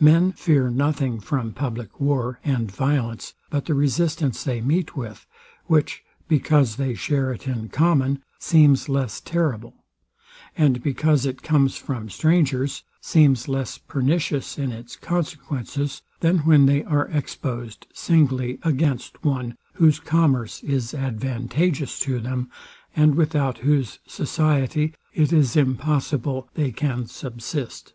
[0.00, 5.26] Men fear nothing from public war and violence but the resistance they meet with,
[5.66, 9.84] which, because they share it in common, seems less terrible;
[10.56, 16.82] and because it comes from strangers, seems less pernicious in its consequences, than when they
[16.82, 22.48] are exposed singly against one whose commerce is advantageous to them,
[22.96, 27.92] and without whose society it is impossible they can subsist.